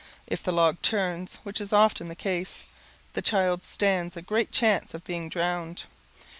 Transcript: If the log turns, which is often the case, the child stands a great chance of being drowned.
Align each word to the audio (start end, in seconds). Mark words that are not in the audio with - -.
If 0.25 0.41
the 0.41 0.51
log 0.51 0.81
turns, 0.81 1.35
which 1.43 1.61
is 1.61 1.71
often 1.71 2.07
the 2.07 2.15
case, 2.15 2.63
the 3.13 3.21
child 3.21 3.61
stands 3.61 4.17
a 4.17 4.23
great 4.23 4.51
chance 4.51 4.95
of 4.95 5.03
being 5.03 5.29
drowned. 5.29 5.83